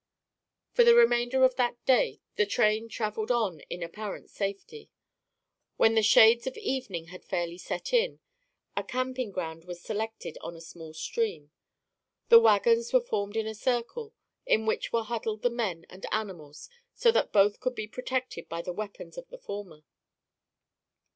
[0.71, 4.89] For the remainder of that day, the train traveled on in apparent safety.
[5.77, 8.19] When the shades of evening had fairly set in,
[8.75, 11.51] a camping ground was selected on a small stream.
[12.29, 14.15] The wagons were formed in a circle,
[14.47, 18.63] in which were huddled the men and animals so that both could be protected by
[18.63, 19.83] the weapons of the former.